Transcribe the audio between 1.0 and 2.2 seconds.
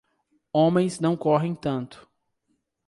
correm tanto.